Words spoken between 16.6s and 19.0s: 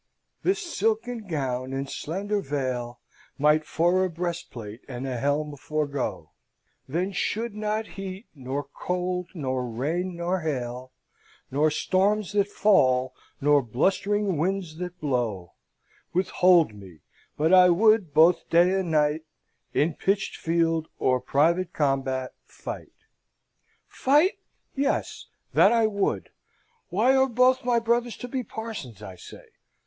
me; but I would, both day and